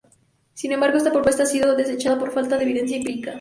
Sin 0.55 0.71
embargo, 0.71 0.97
esa 0.97 1.11
propuesta 1.11 1.43
ha 1.43 1.45
sido 1.45 1.75
desechada 1.75 2.17
por 2.17 2.31
falta 2.31 2.57
de 2.57 2.63
evidencia 2.63 2.97
empírica. 2.97 3.29